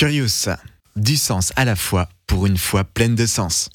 Curious, 0.00 0.48
du 0.96 1.14
sens 1.18 1.52
à 1.56 1.66
la 1.66 1.76
fois 1.76 2.08
pour 2.26 2.46
une 2.46 2.56
foi 2.56 2.84
pleine 2.84 3.14
de 3.14 3.26
sens. 3.26 3.68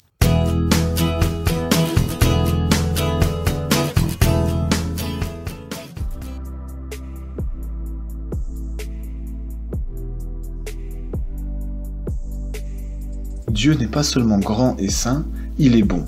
Dieu 13.48 13.74
n'est 13.74 13.86
pas 13.86 14.02
seulement 14.02 14.38
grand 14.38 14.76
et 14.78 14.90
saint, 14.90 15.24
il 15.58 15.76
est 15.76 15.84
bon. 15.84 16.04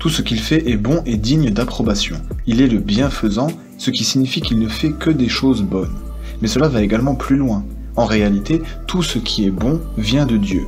Tout 0.00 0.08
ce 0.08 0.22
qu'il 0.22 0.40
fait 0.40 0.68
est 0.68 0.76
bon 0.76 1.04
et 1.06 1.16
digne 1.16 1.50
d'approbation. 1.50 2.16
Il 2.44 2.60
est 2.60 2.66
le 2.66 2.80
bienfaisant, 2.80 3.52
ce 3.78 3.92
qui 3.92 4.02
signifie 4.02 4.40
qu'il 4.40 4.58
ne 4.58 4.68
fait 4.68 4.90
que 4.90 5.10
des 5.10 5.28
choses 5.28 5.62
bonnes. 5.62 5.94
Mais 6.42 6.48
cela 6.48 6.66
va 6.66 6.82
également 6.82 7.14
plus 7.14 7.36
loin. 7.36 7.64
En 8.00 8.06
réalité, 8.06 8.62
tout 8.86 9.02
ce 9.02 9.18
qui 9.18 9.44
est 9.44 9.50
bon 9.50 9.78
vient 9.98 10.24
de 10.24 10.38
Dieu. 10.38 10.66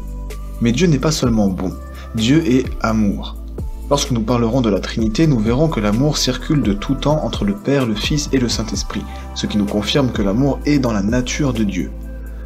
Mais 0.60 0.70
Dieu 0.70 0.86
n'est 0.86 0.98
pas 0.98 1.10
seulement 1.10 1.48
bon, 1.48 1.72
Dieu 2.14 2.44
est 2.46 2.66
amour. 2.82 3.38
Lorsque 3.88 4.10
nous 4.10 4.20
parlerons 4.20 4.60
de 4.60 4.68
la 4.68 4.80
Trinité, 4.80 5.26
nous 5.26 5.38
verrons 5.38 5.68
que 5.68 5.80
l'amour 5.80 6.18
circule 6.18 6.60
de 6.60 6.74
tout 6.74 6.94
temps 6.94 7.24
entre 7.24 7.46
le 7.46 7.54
Père, 7.54 7.86
le 7.86 7.94
Fils 7.94 8.28
et 8.34 8.38
le 8.38 8.50
Saint-Esprit, 8.50 9.00
ce 9.34 9.46
qui 9.46 9.56
nous 9.56 9.64
confirme 9.64 10.12
que 10.12 10.20
l'amour 10.20 10.60
est 10.66 10.78
dans 10.78 10.92
la 10.92 11.02
nature 11.02 11.54
de 11.54 11.64
Dieu. 11.64 11.90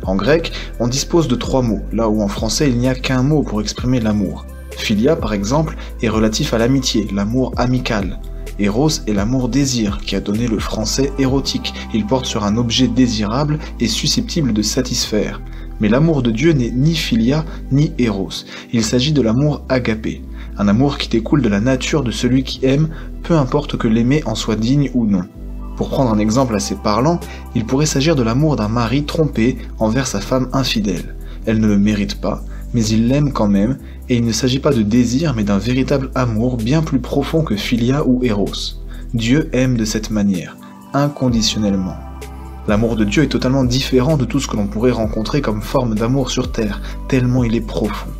En 0.04 0.14
grec, 0.14 0.52
on 0.78 0.86
dispose 0.86 1.26
de 1.26 1.34
trois 1.34 1.62
mots, 1.62 1.82
là 1.92 2.08
où 2.08 2.22
en 2.22 2.28
français 2.28 2.70
il 2.70 2.78
n'y 2.78 2.86
a 2.86 2.94
qu'un 2.94 3.24
mot 3.24 3.42
pour 3.42 3.60
exprimer 3.60 3.98
l'amour. 3.98 4.46
Philia, 4.70 5.16
par 5.16 5.32
exemple, 5.32 5.76
est 6.00 6.08
relatif 6.08 6.54
à 6.54 6.58
l'amitié, 6.58 7.08
l'amour 7.12 7.52
amical. 7.56 8.20
Eros 8.58 8.88
est 9.06 9.12
l'amour 9.12 9.48
désir, 9.48 9.98
qui 9.98 10.16
a 10.16 10.20
donné 10.20 10.46
le 10.46 10.58
français 10.58 11.12
érotique. 11.18 11.74
Il 11.92 12.06
porte 12.06 12.26
sur 12.26 12.44
un 12.44 12.56
objet 12.56 12.88
désirable 12.88 13.58
et 13.80 13.88
susceptible 13.88 14.52
de 14.52 14.62
satisfaire. 14.62 15.40
Mais 15.80 15.88
l'amour 15.88 16.22
de 16.22 16.30
Dieu 16.30 16.52
n'est 16.52 16.70
ni 16.70 16.94
philia 16.94 17.44
ni 17.70 17.92
Eros. 17.98 18.44
Il 18.72 18.82
s'agit 18.82 19.12
de 19.12 19.20
l'amour 19.20 19.62
agapé, 19.68 20.22
un 20.56 20.68
amour 20.68 20.96
qui 20.96 21.08
découle 21.08 21.42
de 21.42 21.48
la 21.48 21.60
nature 21.60 22.02
de 22.02 22.10
celui 22.10 22.44
qui 22.44 22.64
aime, 22.64 22.88
peu 23.22 23.34
importe 23.34 23.76
que 23.76 23.88
l'aimer 23.88 24.22
en 24.24 24.34
soit 24.34 24.56
digne 24.56 24.90
ou 24.94 25.06
non. 25.06 25.24
Pour 25.76 25.90
prendre 25.90 26.10
un 26.10 26.18
exemple 26.18 26.54
assez 26.56 26.76
parlant, 26.76 27.20
il 27.54 27.66
pourrait 27.66 27.84
s'agir 27.84 28.16
de 28.16 28.22
l'amour 28.22 28.56
d'un 28.56 28.68
mari 28.68 29.04
trompé 29.04 29.58
envers 29.78 30.06
sa 30.06 30.20
femme 30.20 30.48
infidèle. 30.54 31.14
Elle 31.44 31.60
ne 31.60 31.66
le 31.66 31.78
mérite 31.78 32.20
pas, 32.20 32.42
mais 32.76 32.84
il 32.84 33.08
l'aime 33.08 33.32
quand 33.32 33.48
même, 33.48 33.78
et 34.10 34.16
il 34.16 34.24
ne 34.26 34.32
s'agit 34.32 34.58
pas 34.58 34.70
de 34.70 34.82
désir 34.82 35.32
mais 35.34 35.44
d'un 35.44 35.56
véritable 35.56 36.10
amour 36.14 36.58
bien 36.58 36.82
plus 36.82 36.98
profond 36.98 37.42
que 37.42 37.56
Philia 37.56 38.06
ou 38.06 38.22
Eros. 38.22 38.82
Dieu 39.14 39.48
aime 39.54 39.78
de 39.78 39.86
cette 39.86 40.10
manière, 40.10 40.58
inconditionnellement. 40.92 41.96
L'amour 42.68 42.96
de 42.96 43.04
Dieu 43.04 43.22
est 43.22 43.28
totalement 43.28 43.64
différent 43.64 44.18
de 44.18 44.26
tout 44.26 44.40
ce 44.40 44.46
que 44.46 44.58
l'on 44.58 44.66
pourrait 44.66 44.90
rencontrer 44.90 45.40
comme 45.40 45.62
forme 45.62 45.94
d'amour 45.94 46.30
sur 46.30 46.52
Terre, 46.52 46.82
tellement 47.08 47.44
il 47.44 47.56
est 47.56 47.62
profond. 47.62 48.10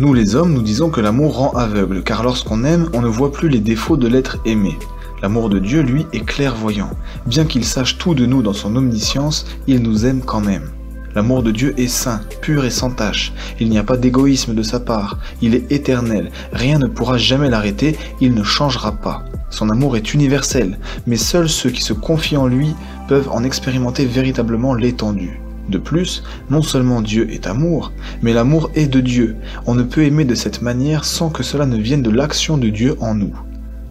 Nous 0.00 0.12
les 0.12 0.34
hommes, 0.34 0.54
nous 0.54 0.62
disons 0.62 0.90
que 0.90 1.00
l'amour 1.00 1.36
rend 1.36 1.52
aveugle, 1.52 2.02
car 2.02 2.24
lorsqu'on 2.24 2.64
aime, 2.64 2.88
on 2.92 3.02
ne 3.02 3.06
voit 3.06 3.30
plus 3.30 3.48
les 3.48 3.60
défauts 3.60 3.96
de 3.96 4.08
l'être 4.08 4.38
aimé. 4.44 4.76
L'amour 5.22 5.50
de 5.50 5.60
Dieu, 5.60 5.82
lui, 5.82 6.04
est 6.12 6.24
clairvoyant. 6.24 6.90
Bien 7.26 7.44
qu'il 7.44 7.64
sache 7.64 7.96
tout 7.96 8.16
de 8.16 8.26
nous 8.26 8.42
dans 8.42 8.54
son 8.54 8.74
omniscience, 8.74 9.46
il 9.68 9.82
nous 9.82 10.04
aime 10.04 10.22
quand 10.22 10.40
même. 10.40 10.68
L'amour 11.14 11.42
de 11.42 11.50
Dieu 11.50 11.74
est 11.76 11.88
saint, 11.88 12.20
pur 12.40 12.64
et 12.64 12.70
sans 12.70 12.90
tache. 12.90 13.32
Il 13.58 13.68
n'y 13.68 13.78
a 13.78 13.82
pas 13.82 13.96
d'égoïsme 13.96 14.54
de 14.54 14.62
sa 14.62 14.78
part. 14.78 15.18
Il 15.42 15.54
est 15.54 15.72
éternel. 15.72 16.30
Rien 16.52 16.78
ne 16.78 16.86
pourra 16.86 17.18
jamais 17.18 17.50
l'arrêter. 17.50 17.96
Il 18.20 18.34
ne 18.34 18.44
changera 18.44 18.92
pas. 18.92 19.24
Son 19.50 19.70
amour 19.70 19.96
est 19.96 20.14
universel, 20.14 20.78
mais 21.08 21.16
seuls 21.16 21.48
ceux 21.48 21.70
qui 21.70 21.82
se 21.82 21.92
confient 21.92 22.36
en 22.36 22.46
lui 22.46 22.74
peuvent 23.08 23.28
en 23.30 23.42
expérimenter 23.42 24.06
véritablement 24.06 24.74
l'étendue. 24.74 25.40
De 25.68 25.78
plus, 25.78 26.22
non 26.48 26.62
seulement 26.62 27.00
Dieu 27.00 27.28
est 27.32 27.46
amour, 27.46 27.92
mais 28.22 28.32
l'amour 28.32 28.70
est 28.74 28.86
de 28.86 29.00
Dieu. 29.00 29.36
On 29.66 29.74
ne 29.74 29.82
peut 29.82 30.04
aimer 30.04 30.24
de 30.24 30.34
cette 30.34 30.62
manière 30.62 31.04
sans 31.04 31.30
que 31.30 31.42
cela 31.42 31.66
ne 31.66 31.76
vienne 31.76 32.02
de 32.02 32.10
l'action 32.10 32.56
de 32.56 32.68
Dieu 32.68 32.96
en 33.00 33.14
nous. 33.14 33.34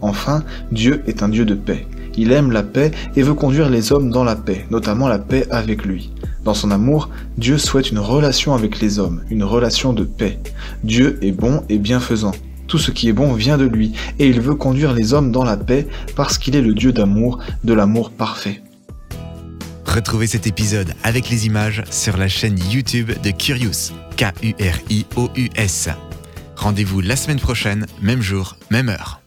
Enfin, 0.00 0.44
Dieu 0.72 1.02
est 1.06 1.22
un 1.22 1.28
Dieu 1.28 1.44
de 1.44 1.54
paix. 1.54 1.86
Il 2.16 2.32
aime 2.32 2.50
la 2.50 2.62
paix 2.62 2.90
et 3.16 3.22
veut 3.22 3.34
conduire 3.34 3.70
les 3.70 3.92
hommes 3.92 4.10
dans 4.10 4.24
la 4.24 4.36
paix, 4.36 4.66
notamment 4.70 5.08
la 5.08 5.18
paix 5.18 5.46
avec 5.50 5.84
lui. 5.84 6.12
Dans 6.44 6.54
son 6.54 6.70
amour, 6.70 7.10
Dieu 7.36 7.58
souhaite 7.58 7.90
une 7.90 7.98
relation 7.98 8.54
avec 8.54 8.80
les 8.80 8.98
hommes, 8.98 9.22
une 9.30 9.44
relation 9.44 9.92
de 9.92 10.04
paix. 10.04 10.38
Dieu 10.84 11.18
est 11.22 11.32
bon 11.32 11.62
et 11.68 11.78
bienfaisant. 11.78 12.32
Tout 12.66 12.78
ce 12.78 12.92
qui 12.92 13.08
est 13.08 13.12
bon 13.12 13.32
vient 13.32 13.58
de 13.58 13.64
lui, 13.64 13.92
et 14.18 14.28
il 14.28 14.40
veut 14.40 14.54
conduire 14.54 14.92
les 14.92 15.12
hommes 15.12 15.32
dans 15.32 15.44
la 15.44 15.56
paix 15.56 15.88
parce 16.14 16.38
qu'il 16.38 16.54
est 16.54 16.62
le 16.62 16.72
Dieu 16.72 16.92
d'amour, 16.92 17.38
de 17.64 17.74
l'amour 17.74 18.10
parfait. 18.10 18.62
Retrouvez 19.84 20.28
cet 20.28 20.46
épisode 20.46 20.94
avec 21.02 21.30
les 21.30 21.46
images 21.46 21.82
sur 21.90 22.16
la 22.16 22.28
chaîne 22.28 22.56
YouTube 22.70 23.10
de 23.24 23.30
Curious, 23.32 23.92
K-U-R-I-O-U-S. 24.16 25.88
Rendez-vous 26.54 27.00
la 27.00 27.16
semaine 27.16 27.40
prochaine, 27.40 27.86
même 28.00 28.22
jour, 28.22 28.56
même 28.70 28.88
heure. 28.88 29.18